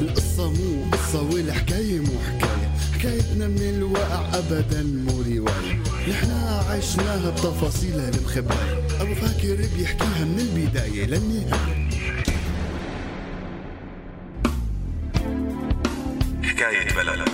القصة 0.00 0.50
مو 0.50 0.90
قصة 0.92 1.22
والحكاية 1.22 2.00
مو 2.00 2.06
حكاية. 2.26 2.70
حكايتنا 2.94 3.48
من 3.48 3.62
الواقع 3.62 4.38
أبدا 4.38 4.82
مو 4.82 5.22
رواية. 5.22 5.82
نحنا 6.10 6.64
عشناها 6.70 7.30
بتفاصيلها 7.30 8.08
المخبأة 8.08 8.78
أبو 9.00 9.14
فاكر 9.14 9.68
بيحكيها 9.76 10.24
من 10.24 10.38
البداية 10.40 11.06
للنهاية. 11.06 11.88
حكاية 16.42 16.94
بلد. 16.96 17.28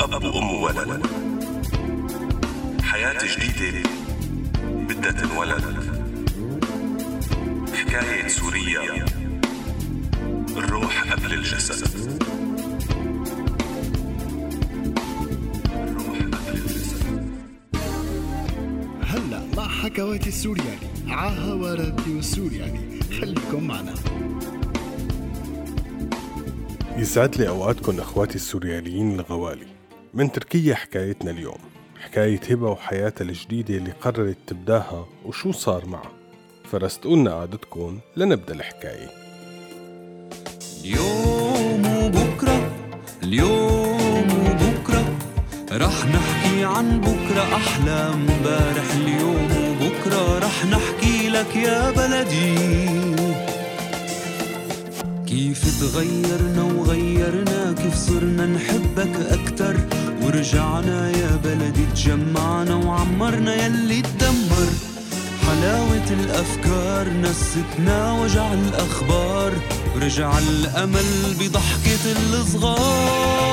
أب 0.00 0.24
وأم 0.24 0.62
ولد. 0.62 1.31
حياة 2.92 3.18
جديدة 3.38 3.88
بدها 4.64 5.12
تنولد. 5.12 5.64
حكاية 7.74 8.28
سوريا 8.28 9.04
الروح 10.56 11.12
قبل 11.12 11.32
الجسد. 11.32 11.88
الروح 15.74 16.18
قبل 16.18 16.58
الجسد. 16.58 17.32
هلا 19.02 19.42
مع 19.56 19.68
حكواتي 19.68 20.28
السورياني. 20.28 20.88
عاها 21.08 21.74
راديو 21.74 22.22
سورياني 22.22 23.00
خليكم 23.20 23.66
معنا. 23.66 23.94
يسعد 26.96 27.36
لي 27.36 27.48
أوقاتكم 27.48 28.00
أخواتي 28.00 28.34
السورياليين 28.34 29.12
الغوالي. 29.12 29.66
من 30.14 30.32
تركيا 30.32 30.74
حكايتنا 30.74 31.30
اليوم. 31.30 31.58
حكاية 32.02 32.40
هبة 32.50 32.70
وحياتها 32.70 33.24
الجديدة 33.24 33.74
اللي 33.74 33.92
قررت 34.00 34.36
تبداها 34.46 35.06
وشو 35.24 35.52
صار 35.52 35.86
معها 35.86 36.12
فرستقولنا 36.72 37.34
قعدتكم 37.34 37.98
لنبدأ 38.16 38.54
الحكاية. 38.54 39.08
اليوم 40.84 41.86
وبكرة 41.86 42.70
اليوم 43.22 44.28
وبكرة 44.46 45.04
رح 45.72 46.06
نحكي 46.06 46.64
عن 46.64 47.00
بكرة 47.00 47.56
أحلى 47.56 47.90
امبارح 47.90 48.90
اليوم 48.94 49.48
وبكرة 49.80 50.38
رح 50.38 50.64
نحكي 50.66 51.28
لك 51.28 51.56
يا 51.56 51.90
بلدي. 51.90 52.54
كيف 55.26 55.80
تغيرنا 55.80 56.62
وغيرنا 56.62 57.72
كيف 57.72 57.94
صرنا 57.94 58.46
نحبك 58.46 59.16
أكتر. 59.16 59.76
ورجعنا 60.22 61.10
يا 61.10 61.36
بلدي 61.44 61.86
تجمعنا 61.94 62.74
وعمرنا 62.74 63.54
يلي 63.54 64.02
تدمر. 64.02 64.68
حلاوة 65.46 66.08
الأفكار 66.10 67.08
نستنا 67.08 68.12
وجع 68.12 68.52
الأخبار 68.52 69.52
ورجع 69.94 70.38
الأمل 70.38 71.34
بضحكة 71.40 72.12
الصغار. 72.32 73.52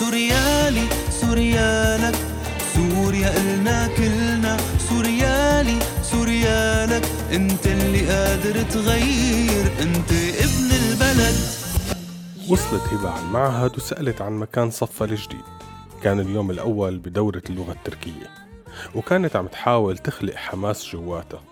سوريالي 0.00 0.86
سوريالك 1.20 2.14
سوريا 2.74 3.36
إلنا 3.36 3.88
كلنا. 3.96 4.56
سوريالي 4.90 5.78
سوريالك 6.12 7.04
أنت 7.32 7.66
اللي 7.66 8.06
قادر 8.08 8.62
تغير 8.62 9.72
أنت 9.82 10.12
وصلت 12.50 12.82
هبة 12.92 13.10
على 13.10 13.22
المعهد 13.22 13.76
وسألت 13.76 14.22
عن 14.22 14.32
مكان 14.32 14.70
صفها 14.70 15.06
الجديد 15.06 15.44
كان 16.02 16.20
اليوم 16.20 16.50
الأول 16.50 16.98
بدورة 16.98 17.42
اللغة 17.50 17.72
التركية 17.72 18.30
وكانت 18.94 19.36
عم 19.36 19.46
تحاول 19.46 19.98
تخلق 19.98 20.34
حماس 20.34 20.86
جواتها 20.86 21.42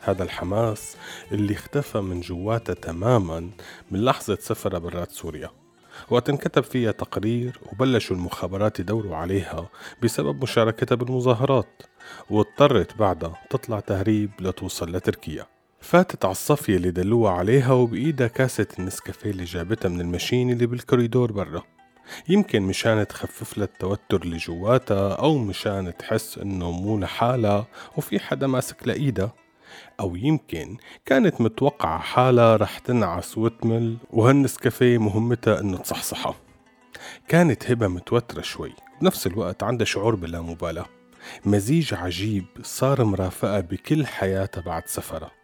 هذا 0.00 0.22
الحماس 0.22 0.96
اللي 1.32 1.54
اختفى 1.54 2.00
من 2.00 2.20
جواتها 2.20 2.74
تماما 2.74 3.50
من 3.90 4.04
لحظة 4.04 4.38
سفرها 4.40 4.78
برات 4.78 5.12
سوريا. 5.12 5.50
وقت 6.10 6.28
انكتب 6.28 6.62
فيها 6.62 6.92
تقرير 6.92 7.60
وبلشوا 7.72 8.16
المخابرات 8.16 8.80
يدوروا 8.80 9.16
عليها 9.16 9.68
بسبب 10.02 10.42
مشاركتها 10.42 10.96
بالمظاهرات 10.96 11.82
واضطرت 12.30 12.96
بعدها 12.96 13.38
تطلع 13.50 13.80
تهريب 13.80 14.30
لتوصل 14.40 14.92
لتركيا. 14.92 15.46
فاتت 15.80 16.24
على 16.24 16.32
الصفية 16.32 16.76
اللي 16.76 16.90
دلوها 16.90 17.32
عليها 17.32 17.72
وبإيدها 17.72 18.26
كاسة 18.26 18.66
النسكافيه 18.78 19.30
اللي 19.30 19.44
جابتها 19.44 19.88
من 19.88 20.00
المشين 20.00 20.50
اللي 20.50 20.66
بالكوريدور 20.66 21.32
برا. 21.32 21.62
يمكن 22.28 22.62
مشان 22.62 23.06
تخفف 23.06 23.58
لها 23.58 23.66
التوتر 23.66 24.22
اللي 24.22 24.36
جواتها 24.36 25.14
أو 25.14 25.38
مشان 25.38 25.96
تحس 25.96 26.38
إنه 26.38 26.70
مو 26.70 26.98
لحالها 26.98 27.66
وفي 27.96 28.18
حدا 28.20 28.46
ماسك 28.46 28.88
لإيدها 28.88 29.32
أو 30.00 30.16
يمكن 30.16 30.76
كانت 31.06 31.40
متوقعة 31.40 31.98
حالها 31.98 32.56
رح 32.56 32.78
تنعس 32.78 33.38
وتمل 33.38 33.96
وهالنسكافيه 34.10 34.98
مهمتها 34.98 35.60
إنه 35.60 35.76
تصحصحها. 35.76 36.34
كانت 37.28 37.70
هبة 37.70 37.88
متوترة 37.88 38.42
شوي 38.42 38.72
بنفس 39.00 39.26
الوقت 39.26 39.62
عندها 39.62 39.84
شعور 39.84 40.14
بلا 40.14 40.40
مبالاة. 40.40 40.86
مزيج 41.44 41.94
عجيب 41.94 42.44
صار 42.62 43.04
مرافقة 43.04 43.60
بكل 43.60 44.06
حياتها 44.06 44.60
بعد 44.60 44.82
سفرها. 44.86 45.37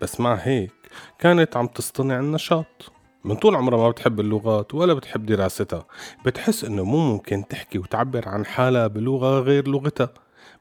بس 0.00 0.20
مع 0.20 0.34
هيك 0.34 0.72
كانت 1.18 1.56
عم 1.56 1.66
تصطنع 1.66 2.18
النشاط. 2.20 2.92
من 3.24 3.36
طول 3.36 3.56
عمرها 3.56 3.78
ما 3.78 3.90
بتحب 3.90 4.20
اللغات 4.20 4.74
ولا 4.74 4.94
بتحب 4.94 5.26
دراستها. 5.26 5.86
بتحس 6.24 6.64
إنه 6.64 6.84
مو 6.84 7.12
ممكن 7.12 7.48
تحكي 7.48 7.78
وتعبر 7.78 8.28
عن 8.28 8.46
حالها 8.46 8.86
بلغة 8.86 9.40
غير 9.40 9.68
لغتها. 9.68 10.10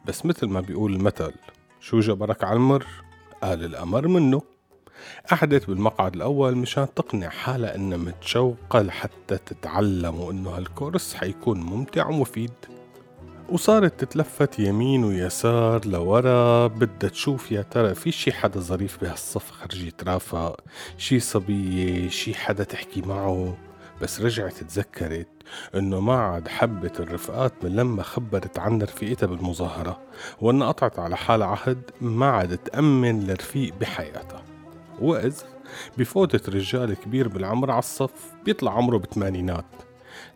بس 0.05 0.25
مثل 0.25 0.47
ما 0.47 0.61
بيقول 0.61 0.93
المثل 0.93 1.33
شو 1.79 1.99
جبرك 1.99 2.43
على 2.43 2.55
المر؟ 2.55 2.85
قال 3.43 3.65
الأمر 3.65 4.07
منه. 4.07 4.41
قعدت 5.31 5.67
بالمقعد 5.67 6.15
الأول 6.15 6.55
مشان 6.55 6.87
تقنع 6.95 7.29
حالها 7.29 7.75
إنها 7.75 7.97
متشوقة 7.97 8.81
لحتى 8.81 9.37
تتعلم 9.37 10.19
وإنه 10.19 10.49
هالكورس 10.49 11.13
حيكون 11.13 11.59
ممتع 11.59 12.07
ومفيد. 12.07 12.51
وصارت 13.49 14.03
تتلفت 14.03 14.59
يمين 14.59 15.03
ويسار 15.03 15.85
لورا 15.85 16.67
بدها 16.67 17.09
تشوف 17.09 17.51
يا 17.51 17.61
ترى 17.61 17.95
في 17.95 18.11
شي 18.11 18.31
حدا 18.31 18.59
ظريف 18.59 19.01
بهالصف 19.01 19.51
خرج 19.51 19.83
يترافق 19.83 20.59
شي 20.97 21.19
صبية 21.19 22.09
شي 22.09 22.33
حدا 22.35 22.63
تحكي 22.63 23.01
معه. 23.01 23.57
بس 24.01 24.21
رجعت 24.21 24.53
تذكرت 24.53 25.27
إنه 25.75 25.99
ما 25.99 26.15
عاد 26.15 26.47
حبت 26.47 26.99
الرفقات 26.99 27.53
من 27.63 27.75
لما 27.75 28.03
خبرت 28.03 28.59
عن 28.59 28.81
رفيقتها 28.81 29.27
بالمظاهرة. 29.27 29.99
وإنها 30.41 30.67
قطعت 30.67 30.99
على 30.99 31.17
حالها 31.17 31.47
عهد 31.47 31.81
ما 32.01 32.25
عاد 32.25 32.57
تأمن 32.57 33.27
لرفيق 33.27 33.73
بحياتها. 33.81 34.43
وإذ 35.01 35.41
بفوتة 35.97 36.51
رجال 36.51 36.93
كبير 36.93 37.27
بالعمر 37.27 37.71
على 37.71 37.79
الصف 37.79 38.33
بيطلع 38.45 38.71
عمره 38.71 38.97
بالثمانينات 38.97 39.65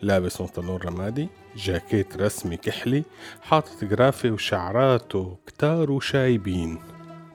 لابس 0.01 0.41
بنطلون 0.41 0.78
رمادي 0.78 1.29
جاكيت 1.56 2.17
رسمي 2.17 2.57
كحلي 2.57 3.03
حاطط 3.41 3.84
جرافي 3.84 4.31
وشعراته 4.31 5.38
كتار 5.47 5.91
وشايبين. 5.91 6.79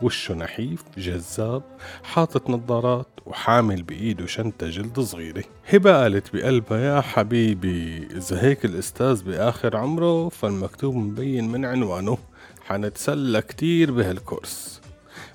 وشه 0.03 0.34
نحيف 0.34 0.82
جذاب 0.99 1.62
حاطط 2.03 2.50
نظارات 2.50 3.09
وحامل 3.27 3.82
بإيده 3.82 4.27
شنطة 4.27 4.71
جلد 4.71 5.00
صغيرة. 5.00 5.44
هبة 5.69 6.03
قالت 6.03 6.37
بقلبها 6.37 6.78
يا 6.78 7.00
حبيبي 7.00 8.09
إذا 8.16 8.43
هيك 8.43 8.65
الأستاذ 8.65 9.22
بآخر 9.22 9.77
عمره 9.77 10.28
فالمكتوب 10.28 10.97
مبين 10.97 11.48
من 11.48 11.65
عنوانه 11.65 12.19
حنتسلى 12.66 13.43
كتير 13.43 13.91
بهالكورس. 13.91 14.81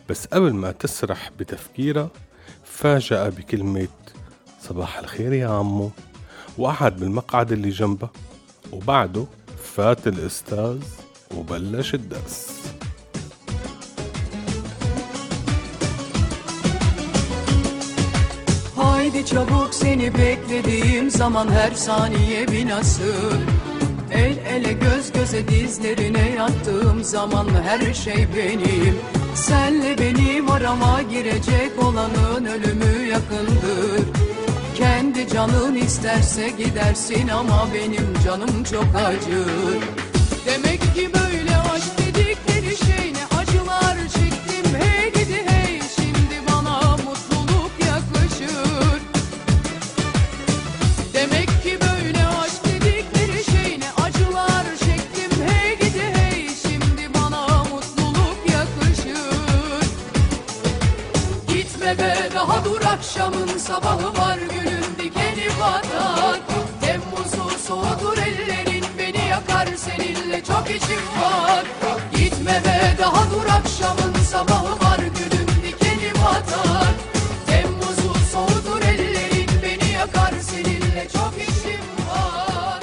بس 0.09 0.25
قبل 0.25 0.53
ما 0.53 0.71
تسرح 0.71 1.31
بتفكيرها 1.39 2.09
فاجأ 2.63 3.29
بكلمة 3.29 3.87
صباح 4.61 4.99
الخير 4.99 5.33
يا 5.33 5.47
عمو. 5.47 5.91
وقعد 6.60 6.96
بالمقعد 7.00 7.52
اللي 7.52 7.70
جنبها 7.70 8.10
وبعده 8.72 9.26
فات 9.76 10.06
الأستاذ 10.06 10.78
وبلش 11.36 11.94
الدرس 11.94 12.56
Haydi 18.76 19.26
çabuk 19.26 19.74
seni 19.74 20.14
beklediğim 20.14 21.10
zaman 21.10 21.48
her 21.48 21.70
saniye 21.70 22.48
bir 22.48 22.68
nasıl 22.68 23.36
El 24.12 24.36
ele 24.36 24.72
göz 24.72 25.12
göze 25.12 25.48
dizlerine 25.48 26.30
yattığım 26.30 27.04
zaman 27.04 27.48
her 27.64 27.94
şey 27.94 28.26
benim 28.36 28.96
Senle 29.34 29.98
benim 29.98 30.50
arama 30.50 31.02
girecek 31.02 31.84
olanın 31.84 32.44
ölümü 32.44 33.06
yakındır 33.10 34.19
Kendi 34.81 35.27
canın 35.27 35.75
isterse 35.75 36.49
gidersin 36.49 37.27
ama 37.27 37.67
benim 37.73 38.13
canım 38.25 38.63
çok 38.71 38.85
acır. 38.95 39.83
Demek 40.45 40.81
ki 40.95 41.09
böyle 41.13 41.20
seninle 69.85 70.43
çok 70.43 70.65
işim 70.77 71.03
var. 71.21 71.65
Gitme 72.15 72.61
be 72.65 72.95
daha 72.99 73.31
dur 73.31 73.45
akşamın 73.59 74.13
sabahı 74.13 74.73
var. 74.85 74.99
Gülüm 74.99 75.47
dikeni 75.63 76.11
batar 76.23 76.93
Temmuz'u 77.47 78.13
soğudur 78.31 78.81
ellerin 78.81 79.49
beni 79.63 79.91
yakar. 79.93 80.33
Seninle 80.49 81.07
çok 81.13 81.33
işim 81.47 81.83
var. 82.09 82.81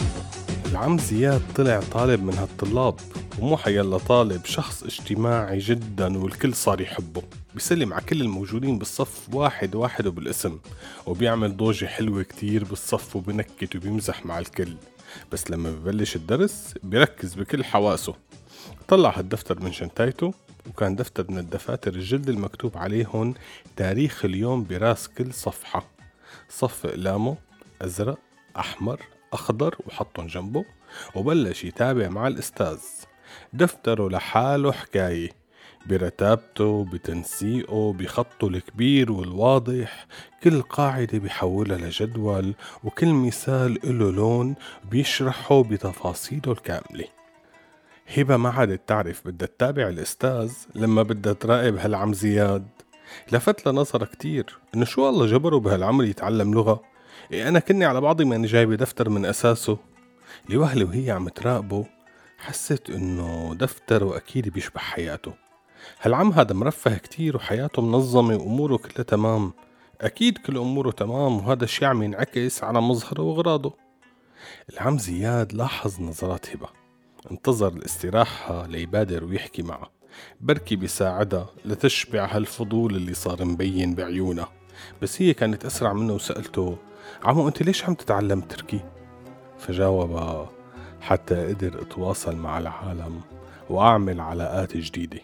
العم 0.70 0.98
زياد 1.08 1.42
طلع 1.56 1.78
طالب 1.94 2.20
من 2.28 2.36
هالطلاب 2.42 2.96
ومو 3.40 3.56
حيلا 3.56 3.98
طالب 4.10 4.42
شخص 4.56 4.76
اجتماعي 4.82 5.58
جدا 5.58 6.08
والكل 6.18 6.54
صار 6.54 6.80
يحبه. 6.80 7.22
بيسلم 7.54 7.92
على 7.92 8.02
كل 8.08 8.20
الموجودين 8.20 8.78
بالصف 8.78 9.12
واحد 9.32 9.74
واحد 9.74 10.06
وبالاسم 10.06 10.58
وبيعمل 11.06 11.56
ضوجة 11.56 11.86
حلوة 11.86 12.22
كتير 12.22 12.64
بالصف 12.64 13.16
وبنكت 13.16 13.76
وبيمزح 13.76 14.26
مع 14.26 14.38
الكل. 14.38 14.72
بس 15.32 15.50
لما 15.50 15.70
ببلش 15.70 16.16
الدرس 16.16 16.74
بيركز 16.82 17.34
بكل 17.34 17.64
حواسه. 17.64 18.14
طلع 18.88 19.18
هالدفتر 19.18 19.60
من 19.60 19.72
شنطايته 19.72 20.34
وكان 20.68 20.96
دفتر 20.96 21.30
من 21.30 21.38
الدفاتر 21.38 21.94
الجلد 21.94 22.28
المكتوب 22.28 22.76
عليهن 22.78 23.34
تاريخ 23.76 24.24
اليوم 24.24 24.64
براس 24.64 25.08
كل 25.08 25.32
صفحة. 25.34 25.90
صف 26.48 26.86
أقلامه 26.86 27.36
أزرق 27.82 28.18
أحمر 28.58 29.00
أخضر 29.32 29.76
وحطهم 29.86 30.26
جنبه 30.26 30.64
وبلش 31.14 31.64
يتابع 31.64 32.08
مع 32.08 32.26
الأستاذ. 32.26 32.78
دفتره 33.52 34.08
لحاله 34.08 34.72
حكاية. 34.72 35.37
برتابته 35.88 36.84
بتنسيقه 36.84 37.92
بخطه 37.92 38.48
الكبير 38.48 39.12
والواضح. 39.12 40.06
كل 40.42 40.62
قاعدة 40.62 41.18
بيحولها 41.18 41.78
لجدول 41.78 42.54
وكل 42.84 43.08
مثال 43.08 43.78
له 43.84 44.12
لون 44.12 44.54
بيشرحه 44.90 45.62
بتفاصيله 45.62 46.52
الكاملة. 46.52 47.04
هبة 48.16 48.36
ما 48.36 48.50
عادت 48.50 48.88
تعرف 48.88 49.26
بدها 49.28 49.48
تتابع 49.48 49.88
الأستاذ 49.88 50.52
لما 50.74 51.02
بدها 51.02 51.32
تراقب 51.32 51.76
هالعم 51.76 52.12
زياد. 52.12 52.68
لفت 53.32 53.68
نظرة 53.68 54.04
كتير 54.04 54.58
إنه 54.74 54.84
شو 54.84 55.08
الله 55.08 55.26
جبره 55.26 55.58
بهالعمر 55.58 56.04
يتعلم 56.04 56.54
لغة؟ 56.54 56.82
إيه 57.32 57.48
أنا 57.48 57.58
كني 57.58 57.84
على 57.84 58.00
بعضي 58.00 58.24
ماني 58.24 58.46
جايبة 58.46 58.74
دفتر 58.74 59.08
من 59.08 59.24
أساسه. 59.26 59.78
لوهلة 60.48 60.84
وهي 60.84 61.10
عم 61.10 61.28
تراقبه 61.28 61.86
حست 62.38 62.90
إنه 62.90 63.54
دفتر 63.54 64.04
وأكيد 64.04 64.48
بيشبه 64.48 64.80
حياته. 64.80 65.47
هالعم 66.00 66.32
هذا 66.32 66.54
مرفه 66.54 66.98
كتير 66.98 67.36
وحياته 67.36 67.82
منظمة 67.82 68.36
وأموره 68.36 68.76
كلها 68.76 69.02
تمام. 69.02 69.52
أكيد 70.00 70.38
كل 70.38 70.58
أموره 70.58 70.90
تمام 70.90 71.36
وهذا 71.36 71.64
الشي 71.64 71.86
عم 71.86 72.02
ينعكس 72.02 72.64
على 72.64 72.80
مظهره 72.80 73.22
وأغراضه. 73.22 73.74
العم 74.72 74.98
زياد 74.98 75.52
لاحظ 75.52 76.00
نظرات 76.00 76.50
هبة. 76.50 76.68
انتظر 77.30 77.68
الاستراحة 77.68 78.66
ليبادر 78.66 79.24
ويحكي 79.24 79.62
معها 79.62 79.90
بركي 80.40 80.76
بيساعدها 80.76 81.46
لتشبع 81.64 82.26
هالفضول 82.36 82.96
اللي 82.96 83.14
صار 83.14 83.44
مبين 83.44 83.94
بعيونها 83.94 84.48
بس 85.02 85.22
هي 85.22 85.34
كانت 85.34 85.64
أسرع 85.64 85.92
منه 85.92 86.12
وسألته 86.12 86.78
عمو 87.24 87.48
أنت 87.48 87.62
ليش 87.62 87.84
عم 87.84 87.94
تتعلم 87.94 88.40
تركي؟ 88.40 88.80
فجاوب 89.58 90.46
حتى 91.00 91.46
قدر 91.46 91.82
أتواصل 91.82 92.36
مع 92.36 92.58
العالم 92.58 93.20
وأعمل 93.70 94.20
علاقات 94.20 94.76
جديدة. 94.76 95.20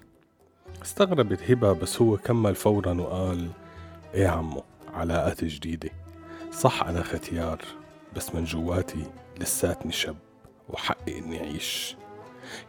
استغربت 0.85 1.51
هبة 1.51 1.73
بس 1.73 2.03
هو 2.03 2.17
كمل 2.17 2.55
فورا 2.55 2.93
وقال 2.93 3.51
إيه 4.15 4.29
عمو 4.29 4.63
علاقات 4.95 5.45
جديدة. 5.45 5.91
صح 6.53 6.83
أنا 6.83 7.03
ختيار 7.03 7.59
بس 8.17 8.35
من 8.35 8.45
جواتي 8.45 9.07
لساتني 9.41 9.93
شب 9.93 10.17
وحقي 10.69 11.19
إني 11.19 11.41
أعيش. 11.41 11.97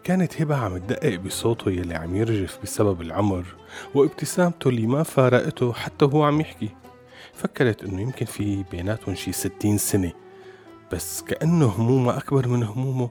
كانت 0.04 0.42
هبة 0.42 0.56
عم 0.56 0.78
تدقق 0.78 1.16
بصوته 1.16 1.72
يلي 1.72 1.96
عم 1.96 2.16
يرجف 2.16 2.60
بسبب 2.64 3.02
العمر 3.02 3.46
وابتسامته 3.96 4.70
اللي 4.70 4.88
ما 4.88 5.04
فارقته 5.04 5.74
حتى 5.74 6.06
وهو 6.06 6.24
عم 6.24 6.42
يحكي. 6.42 6.70
فكرت 7.34 7.84
إنه 7.84 8.02
يمكن 8.02 8.26
في 8.26 8.64
بيناتهم 8.72 9.16
شي 9.16 9.32
ستين 9.32 9.78
سنة 9.78 10.12
بس 10.92 11.22
كأنه 11.22 11.66
همومه 11.66 12.18
أكبر 12.18 12.48
من 12.48 12.64
همومه. 12.64 13.10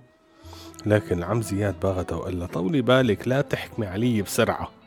لكن 0.87 1.23
عم 1.23 1.43
زياد 1.43 1.81
باغته 1.81 2.17
وقال 2.17 2.39
لها 2.39 2.47
طولي 2.47 2.83
بالك 2.83 3.29
لا 3.29 3.41
تحكمي 3.41 3.87
علي 3.87 4.23
بسرعة. 4.23 4.84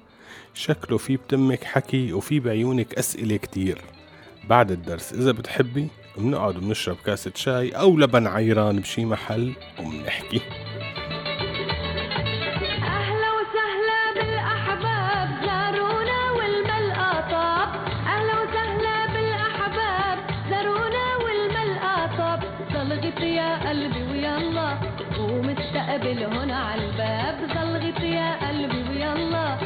شكله 0.58 0.98
في 0.98 1.18
بتمك 1.18 1.64
حكي 1.64 2.14
وفي 2.14 2.40
بعيونك 2.40 2.94
أسئلة 2.94 3.38
كتير. 3.38 3.82
بعد 4.50 4.72
الدرس 4.72 5.14
إذا 5.14 5.32
بتحبي 5.32 5.88
بنقعد 6.18 6.54
بنشرب 6.54 6.98
كاسة 7.06 7.32
شاي 7.36 7.70
أو 7.70 7.98
لبن 7.98 8.28
عيران 8.28 8.80
بشي 8.80 9.06
محل 9.06 9.54
وبنحكي. 9.80 10.42
يا 23.24 23.70
قلبي 23.70 24.04
ويلا 24.12 24.78
ومستقبل 25.20 26.24
هنا 26.24 26.56
عالباب 26.56 27.38
صلغت 27.54 28.00
يا 28.00 28.48
قلبي 28.48 28.90
ويلا 28.90 29.58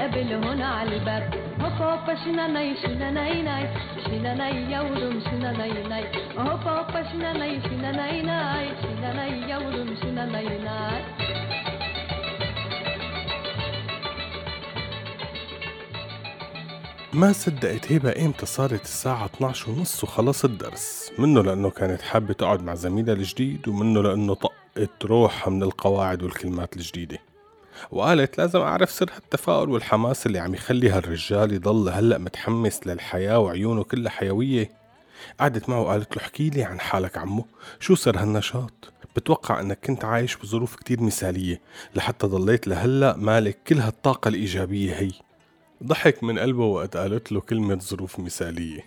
ومستقبل 0.00 0.44
هنا 0.44 0.66
عالباب 0.66 1.34
هوب 1.60 1.72
هوب 1.72 2.16
شنا 2.24 2.46
ناي 2.46 2.76
شنا 2.82 3.10
ناي 3.10 3.42
ناي 3.42 3.68
شنا 4.04 4.34
ناي 4.34 4.72
يورم 4.72 5.20
شنا 5.20 5.52
ناي 5.52 5.88
ناي 5.88 6.04
هوب 6.38 6.60
هوب 6.68 6.90
شنا 7.12 7.32
ناي 7.32 7.60
شنا 7.62 7.92
ناي 7.92 8.22
ناي 8.22 8.68
شنا 8.82 9.12
ناي 9.12 9.50
يورم 9.50 9.96
شنا 10.02 10.26
ناي 10.26 10.58
ناي 10.58 11.02
ما 17.12 17.32
صدقت 17.32 17.92
هبة 17.92 18.26
إمتى 18.26 18.46
صارت 18.46 18.82
الساعة 18.82 19.24
12 19.26 19.70
ونص 19.70 20.04
وخلص 20.04 20.44
الدرس؟ 20.44 21.12
منه 21.18 21.42
لأنه 21.42 21.70
كانت 21.70 22.02
حابة 22.02 22.34
تقعد 22.34 22.62
مع 22.62 22.74
زميلها 22.74 23.14
الجديد 23.14 23.68
ومنه 23.68 24.02
لأنه 24.02 24.34
طقت 24.34 25.04
روحها 25.04 25.50
من 25.50 25.62
القواعد 25.62 26.22
والكلمات 26.22 26.76
الجديدة. 26.76 27.29
وقالت 27.90 28.38
لازم 28.38 28.60
أعرف 28.60 28.90
سر 28.90 29.10
هالتفاؤل 29.16 29.70
والحماس 29.70 30.26
اللي 30.26 30.38
عم 30.38 30.54
يخلي 30.54 30.90
هالرجال 30.90 31.52
يضل 31.52 31.88
هلأ 31.88 32.18
متحمس 32.18 32.86
للحياة 32.86 33.38
وعيونه 33.38 33.82
كلها 33.82 34.10
حيوية. 34.10 34.70
قعدت 35.40 35.68
معه 35.68 35.80
وقالت 35.80 36.16
له 36.16 36.22
احكي 36.22 36.50
لي 36.50 36.64
عن 36.64 36.80
حالك 36.80 37.18
عمو 37.18 37.46
شو 37.80 37.94
سر 37.94 38.18
هالنشاط؟ 38.18 38.92
بتوقع 39.16 39.60
إنك 39.60 39.78
كنت 39.84 40.04
عايش 40.04 40.36
بظروف 40.36 40.76
كتير 40.76 41.02
مثالية 41.02 41.60
لحتى 41.94 42.26
ضليت 42.26 42.68
لهلأ 42.68 43.16
مالك 43.16 43.58
كل 43.66 43.78
هالطاقة 43.78 44.28
الإيجابية 44.28 44.94
هي. 44.94 45.12
ضحك 45.84 46.24
من 46.24 46.38
قلبه 46.38 46.64
وقت 46.64 46.96
قالت 46.96 47.32
له 47.32 47.40
كلمة 47.40 47.78
ظروف 47.78 48.18
مثالية. 48.18 48.84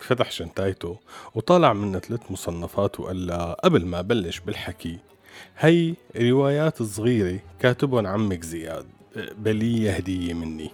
فتح 0.00 0.30
شنطايته 0.30 0.98
وطالع 1.34 1.72
من 1.72 1.98
ثلاث 1.98 2.20
مصنفات 2.30 3.00
وقال 3.00 3.26
لها 3.26 3.56
قبل 3.64 3.86
ما 3.86 4.00
بلش 4.00 4.38
بالحكي 4.38 4.98
هي 5.58 5.94
روايات 6.16 6.82
صغيرة 6.82 7.38
كاتبهم 7.60 8.06
عمك 8.06 8.44
زياد 8.44 8.86
بلية 9.38 9.92
هدية 9.92 10.34
مني. 10.34 10.70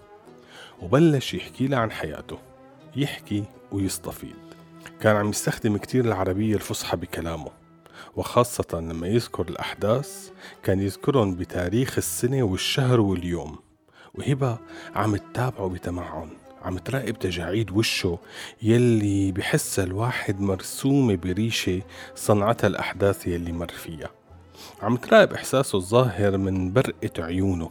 وبلش 0.83 1.35
يحكي 1.35 1.67
لها 1.67 1.79
عن 1.79 1.91
حياته 1.91 2.39
يحكي 2.97 3.45
ويستفيد. 3.73 4.35
كان 5.01 5.17
عم 5.17 5.31
يستخدم 5.31 5.77
كتير 5.77 6.05
العربية 6.05 6.55
الفصحى 6.55 6.97
بكلامه 6.97 7.51
وخاصة 8.17 8.81
لما 8.81 9.07
يذكر 9.07 9.49
الأحداث 9.49 10.31
كان 10.63 10.81
يذكرهم 10.81 11.35
بتاريخ 11.35 11.99
السنة 11.99 12.43
والشهر 12.43 13.01
واليوم. 13.01 13.59
وهبة 14.15 14.59
عم 14.95 15.17
تتابعه 15.17 15.69
بتمعن 15.69 16.29
عم 16.63 16.79
تراقب 16.79 17.19
تجاعيد 17.19 17.71
وشه 17.71 18.19
يلي 18.63 19.33
بحس 19.33 19.79
الواحد 19.79 20.41
مرسومة 20.41 21.15
بريشة 21.15 21.83
صنعتها 22.15 22.67
الأحداث 22.69 23.27
يلي 23.27 23.53
مر 23.53 23.69
فيها. 23.69 24.11
عم 24.83 24.97
تراقب 24.97 25.33
إحساسه 25.33 25.79
الظاهر 25.79 26.37
من 26.37 26.73
برقة 26.73 27.25
عيونه. 27.25 27.71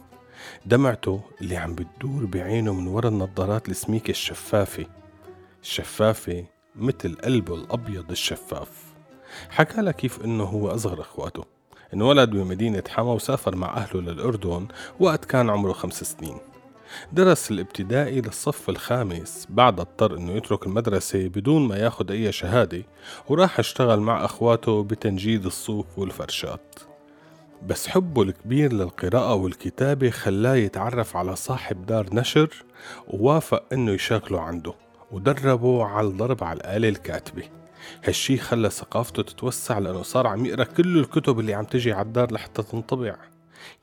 دمعته 0.66 1.20
اللي 1.40 1.56
عم 1.56 1.74
بتدور 1.74 2.24
بعينه 2.24 2.72
من 2.72 2.86
ورا 2.86 3.08
النظارات 3.08 3.68
السميكة 3.68 4.10
الشفافة. 4.10 4.86
الشفافة 5.62 6.44
مثل 6.76 7.16
قلبه 7.24 7.54
الأبيض 7.54 8.10
الشفاف. 8.10 8.68
حكى 9.50 9.80
لها 9.80 9.92
كيف 9.92 10.24
إنه 10.24 10.44
هو 10.44 10.68
أصغر 10.68 11.00
إخواته. 11.00 11.44
انولد 11.94 12.30
بمدينة 12.30 12.82
حما 12.88 13.12
وسافر 13.12 13.56
مع 13.56 13.76
أهله 13.76 14.00
للأردن 14.00 14.68
وقت 15.00 15.24
كان 15.24 15.50
عمره 15.50 15.72
خمس 15.72 16.04
سنين. 16.04 16.38
درس 17.12 17.50
الابتدائي 17.50 18.20
للصف 18.20 18.68
الخامس 18.68 19.46
بعد 19.50 19.80
اضطر 19.80 20.16
إنه 20.16 20.32
يترك 20.32 20.66
المدرسة 20.66 21.28
بدون 21.28 21.68
ما 21.68 21.76
ياخد 21.76 22.10
أي 22.10 22.32
شهادة 22.32 22.82
وراح 23.28 23.58
اشتغل 23.58 24.00
مع 24.00 24.24
أخواته 24.24 24.82
بتنجيد 24.82 25.46
الصوف 25.46 25.98
والفرشات 25.98 26.74
بس 27.66 27.88
حبه 27.88 28.22
الكبير 28.22 28.72
للقراءة 28.72 29.34
والكتابة 29.34 30.10
خلاه 30.10 30.54
يتعرف 30.54 31.16
على 31.16 31.36
صاحب 31.36 31.86
دار 31.86 32.06
نشر 32.14 32.64
ووافق 33.08 33.64
إنه 33.72 33.92
يشغله 33.92 34.40
عنده 34.40 34.74
ودربه 35.12 35.84
على 35.84 36.06
الضرب 36.06 36.44
على 36.44 36.56
الآلة 36.56 36.88
الكاتبة. 36.88 37.42
هالشي 38.04 38.36
خلى 38.36 38.70
ثقافته 38.70 39.22
تتوسع 39.22 39.78
لأنه 39.78 40.02
صار 40.02 40.26
عم 40.26 40.46
يقرأ 40.46 40.64
كل 40.64 40.98
الكتب 40.98 41.40
اللي 41.40 41.54
عم 41.54 41.64
تجي 41.64 41.92
على 41.92 42.06
الدار 42.06 42.32
لحتى 42.32 42.62
تنطبع. 42.62 43.16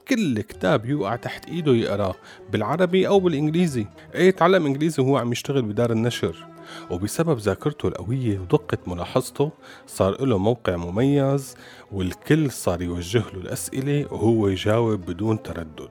كل 0.09 0.41
كتاب 0.41 0.85
يوقع 0.85 1.15
تحت 1.15 1.45
إيده 1.45 1.73
يقراه 1.73 2.15
بالعربي 2.51 3.07
أو 3.07 3.19
بالإنجليزي. 3.19 3.87
إيه 4.15 4.31
تعلم 4.31 4.65
إنجليزي 4.65 5.03
وهو 5.03 5.17
عم 5.17 5.31
يشتغل 5.31 5.61
بدار 5.61 5.91
النشر. 5.91 6.45
وبسبب 6.89 7.37
ذاكرته 7.37 7.87
القوية 7.87 8.39
ودقة 8.39 8.77
ملاحظته 8.87 9.51
صار 9.87 10.25
له 10.25 10.37
موقع 10.37 10.75
مميز 10.75 11.55
والكل 11.91 12.51
صار 12.51 12.81
يوجه 12.81 13.23
له 13.33 13.41
الأسئلة 13.41 14.13
وهو 14.13 14.47
يجاوب 14.47 15.01
بدون 15.01 15.43
تردد. 15.43 15.89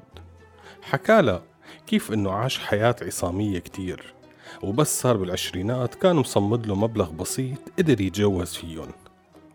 حكى 0.83 1.41
كيف 1.87 2.13
إنه 2.13 2.31
عاش 2.31 2.59
حياة 2.59 2.97
عصامية 3.03 3.59
كتير. 3.59 4.15
وبس 4.63 5.01
صار 5.01 5.17
بالعشرينات 5.17 5.95
كان 5.95 6.17
مصمد 6.17 6.67
له 6.67 6.75
مبلغ 6.75 7.11
بسيط 7.11 7.59
قدر 7.79 8.01
يتجوز 8.01 8.55
فيهم. 8.55 8.89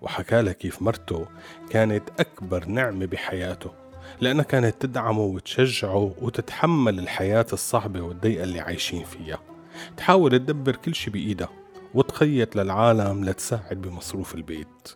وحكى 0.01 0.41
لها 0.41 0.53
كيف 0.53 0.81
مرته 0.81 1.25
كانت 1.69 2.03
أكبر 2.19 2.65
نعمة 2.65 3.05
بحياته. 3.05 3.82
لأنها 4.21 4.43
كانت 4.43 4.75
تدعمه 4.79 5.21
وتشجعه 5.21 6.15
وتتحمل 6.21 6.99
الحياة 6.99 7.45
الصعبة 7.53 8.01
والضيقة 8.01 8.43
اللي 8.43 8.59
عايشين 8.59 9.03
فيها. 9.03 9.39
تحاول 9.97 10.31
تدبر 10.31 10.75
كل 10.75 10.95
شي 10.95 11.11
بإيدها 11.11 11.49
وتخيط 11.93 12.55
للعالم 12.55 13.25
لتساعد 13.25 13.81
بمصروف 13.81 14.35
البيت. 14.35 14.95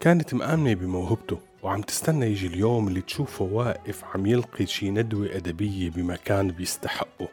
كانت 0.00 0.34
مآمنة 0.34 0.74
بموهبته 0.74 1.38
وعم 1.62 1.82
تستنى 1.82 2.26
يجي 2.26 2.46
اليوم 2.46 2.88
اللي 2.88 3.00
تشوفه 3.00 3.44
واقف 3.44 4.04
عم 4.04 4.26
يلقي 4.26 4.66
شي 4.66 4.90
ندوة 4.90 5.36
أدبية 5.36 5.90
بمكان 5.90 6.50
بيستحقه. 6.50 7.28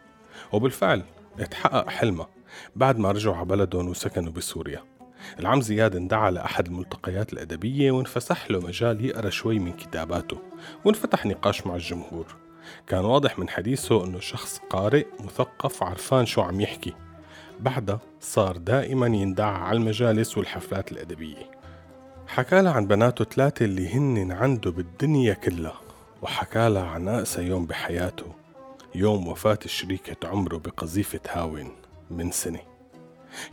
وبالفعل 0.52 1.04
اتحقق 1.40 1.90
حلمها 1.90 2.28
بعد 2.76 2.98
ما 2.98 3.12
رجعوا 3.12 3.36
على 3.36 3.46
بلدهم 3.46 3.90
وسكنوا 3.90 4.32
بسوريا. 4.32 4.97
العم 5.40 5.62
زياد 5.62 5.96
اندعى 5.96 6.32
لأحد 6.32 6.68
الملتقيات 6.68 7.34
الأدبية 7.34 7.92
وانفسح 7.92 8.52
له 8.52 8.60
مجال 8.60 9.06
يقرأ 9.06 9.30
شوي 9.30 9.60
من 9.60 9.74
كتاباته 9.74 10.38
وانفتح 10.86 11.26
نقاش 11.26 11.68
مع 11.68 11.76
الجمهور. 11.76 12.36
كان 12.88 13.06
واضح 13.06 13.40
من 13.40 13.50
حديثه 13.50 14.06
أنه 14.06 14.20
شخص 14.20 14.62
قارئ 14.70 15.06
مثقف 15.20 15.84
عرفان 15.84 16.26
شو 16.26 16.42
عم 16.42 16.62
يحكي. 16.62 16.94
بعدها 17.60 18.00
صار 18.20 18.58
دائما 18.58 19.08
يندعى 19.08 19.56
على 19.56 19.78
المجالس 19.78 20.38
والحفلات 20.38 20.92
الأدبية. 20.92 21.52
حكى 22.28 22.62
لها 22.62 22.72
عن 22.72 22.88
بناته 22.88 23.26
ثلاثة 23.26 23.66
اللي 23.66 23.94
هن 23.94 24.32
عنده 24.32 24.72
بالدنيا 24.72 25.34
كلها 25.34 25.82
وحكى 26.22 26.70
لها 26.70 26.86
عن 26.86 27.08
أقسى 27.08 27.42
يوم 27.42 27.66
بحياته 27.66 28.26
يوم 28.96 29.28
وفاة 29.28 29.60
شريكة 29.66 30.28
عمره 30.28 30.58
بقذيفة 30.58 31.20
هاون 31.30 31.72
من 32.12 32.32
سنة. 32.32 32.60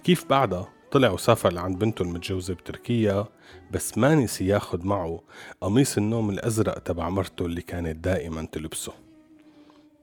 كيف 0.04 0.24
بعدها؟ 0.24 0.68
طلع 0.94 1.10
وسافر 1.10 1.52
لعند 1.52 1.78
بنته 1.78 2.02
المتجوزة 2.02 2.54
بتركيا 2.54 3.24
بس 3.70 3.98
ما 3.98 4.14
نسي 4.14 4.46
ياخد 4.46 4.84
معه 4.84 5.20
قميص 5.60 5.96
النوم 5.98 6.30
الأزرق 6.30 6.78
تبع 6.78 7.08
مرته 7.08 7.46
اللي 7.46 7.62
كانت 7.62 8.04
دائما 8.04 8.48
تلبسه. 8.52 8.92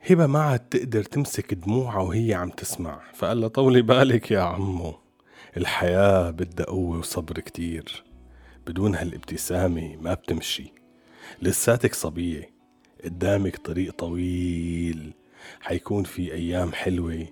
هبة 0.10 0.28
ما 0.28 0.40
عاد 0.40 0.60
تقدر 0.60 1.04
تمسك 1.04 1.54
دموعها 1.54 2.00
وهي 2.02 2.34
عم 2.34 2.50
تسمع. 2.50 3.02
فقال 3.14 3.42
لها 3.42 3.48
طولي 3.48 3.82
بالك 3.82 4.32
يا 4.32 4.40
عمو 4.40 4.94
الحياة 5.58 6.30
بدها 6.30 6.66
قوة 6.66 7.00
وصبر 7.00 7.40
كتير. 7.40 8.04
بدون 8.68 8.96
هالابتسامة 8.96 9.96
ما 9.96 10.14
بتمشي. 10.14 10.74
لساتك 11.42 11.94
صبية 11.94 12.50
قدامك 13.04 13.58
طريق 13.58 13.94
طويل. 13.94 15.14
حيكون 15.62 16.04
في 16.04 16.34
أيام 16.34 16.72
حلوة 16.74 17.28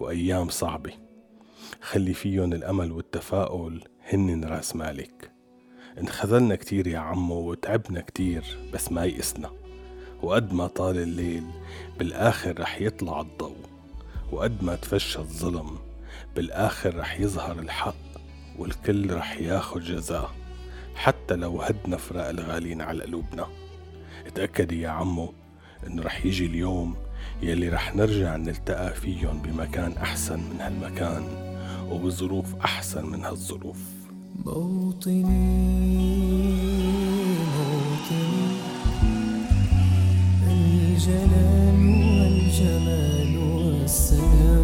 وأيام 0.00 0.48
صعبة. 0.48 1.07
خلي 1.80 2.14
فيهم 2.14 2.52
الأمل 2.52 2.92
والتفاؤل 2.92 3.84
هن 4.12 4.44
رأس 4.44 4.76
مالك. 4.76 5.30
انخذلنا 6.00 6.56
كتير 6.56 6.86
يا 6.86 6.98
عمو 6.98 7.34
وتعبنا 7.34 8.00
كتير 8.00 8.44
بس 8.72 8.92
ما 8.92 9.04
يئسنا. 9.04 9.50
وقد 10.22 10.52
ما 10.52 10.66
طال 10.66 10.98
الليل 10.98 11.44
بالآخر 11.98 12.60
رح 12.60 12.80
يطلع 12.80 13.20
الضوء. 13.20 13.56
وقد 14.32 14.64
ما 14.64 14.76
تفشى 14.76 15.18
الظلم 15.18 15.78
بالآخر 16.36 16.96
رح 16.96 17.20
يظهر 17.20 17.58
الحق. 17.58 17.94
والكل 18.58 19.12
رح 19.14 19.40
ياخد 19.40 19.80
جزاه 19.80 20.30
حتى 20.94 21.34
لو 21.34 21.62
هدنا 21.62 21.96
فراق 21.96 22.28
الغالين 22.28 22.80
على 22.80 23.04
قلوبنا. 23.04 23.46
اتأكدي 24.26 24.80
يا 24.80 24.88
عمو 24.88 25.32
انه 25.86 26.02
رح 26.02 26.24
يجي 26.26 26.46
اليوم 26.46 26.96
يلي 27.42 27.68
رح 27.68 27.94
نرجع 27.94 28.36
نلتقى 28.36 28.94
فيهم 28.94 29.42
بمكان 29.42 29.92
أحسن 29.92 30.40
من 30.40 30.60
هالمكان. 30.60 31.47
وبظروف 31.90 32.54
أحسن 32.64 33.06
من 33.06 33.24
هالظروف. 33.24 33.78
موطني 34.46 35.22
موطني. 37.56 38.48
الجلال 40.46 41.80
والجمال 42.18 43.32
والسناء 43.38 44.57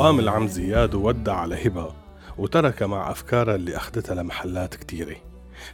وقام 0.00 0.20
العم 0.20 0.46
زياد 0.46 0.94
وودع 0.94 1.34
على 1.34 1.66
هبة 1.66 1.92
وترك 2.38 2.82
مع 2.82 3.10
أفكارها 3.10 3.54
اللي 3.54 3.76
أخذتها 3.76 4.14
لمحلات 4.14 4.74
كتيرة 4.74 5.16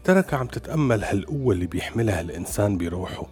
ترك 0.04 0.34
عم 0.34 0.46
تتأمل 0.46 1.04
هالقوة 1.04 1.54
اللي 1.54 1.66
بيحملها 1.66 2.20
الإنسان 2.20 2.78
بروحه 2.78 3.26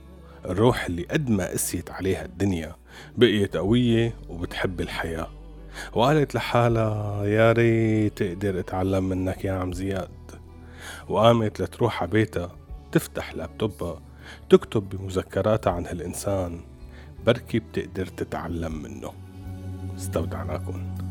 الروح 0.44 0.84
اللي 0.84 1.02
قد 1.02 1.30
ما 1.30 1.46
قسيت 1.46 1.90
عليها 1.90 2.24
الدنيا 2.24 2.76
بقيت 3.16 3.56
قوية 3.56 4.14
وبتحب 4.28 4.80
الحياة. 4.80 5.28
وقالت 5.92 6.34
لحالها 6.34 7.24
يا 7.24 7.52
ريت 7.52 8.22
أقدر 8.22 8.60
أتعلم 8.60 9.08
منك 9.08 9.44
يا 9.44 9.52
عم 9.52 9.72
زياد. 9.72 10.10
وقامت 11.08 11.62
لتروح 11.62 12.02
على 12.02 12.10
بيتها 12.10 12.56
تفتح 12.92 13.34
لابتوبها 13.34 14.00
تكتب 14.50 14.88
بمذكراتها 14.88 15.72
عن 15.72 15.86
هالإنسان 15.86 16.60
بركي 17.26 17.58
بتقدر 17.58 18.06
تتعلم 18.06 18.82
منه. 18.82 19.23
استودعناكم. 19.96 21.03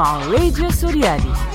عم 0.00 0.32
تسمعوا 0.32 0.90
راديو 0.90 1.53